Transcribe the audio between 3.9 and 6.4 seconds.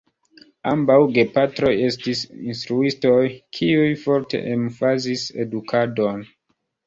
forte emfazis edukadon.